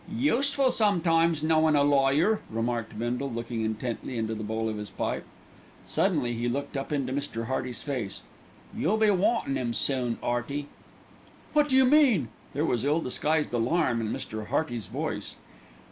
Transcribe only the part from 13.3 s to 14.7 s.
alarm in Mr.